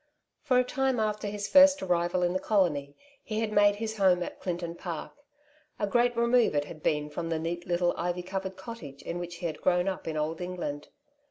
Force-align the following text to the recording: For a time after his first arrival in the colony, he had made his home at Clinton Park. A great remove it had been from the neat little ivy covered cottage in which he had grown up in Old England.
For 0.41 0.57
a 0.57 0.63
time 0.63 0.99
after 0.99 1.27
his 1.27 1.47
first 1.47 1.83
arrival 1.83 2.23
in 2.23 2.33
the 2.33 2.39
colony, 2.39 2.95
he 3.23 3.39
had 3.39 3.51
made 3.51 3.75
his 3.75 3.97
home 3.97 4.23
at 4.23 4.39
Clinton 4.39 4.73
Park. 4.73 5.11
A 5.77 5.85
great 5.85 6.17
remove 6.17 6.55
it 6.55 6.65
had 6.65 6.81
been 6.81 7.07
from 7.11 7.29
the 7.29 7.37
neat 7.37 7.67
little 7.67 7.93
ivy 7.95 8.23
covered 8.23 8.57
cottage 8.57 9.03
in 9.03 9.19
which 9.19 9.35
he 9.35 9.45
had 9.45 9.61
grown 9.61 9.87
up 9.87 10.07
in 10.07 10.17
Old 10.17 10.41
England. 10.41 10.87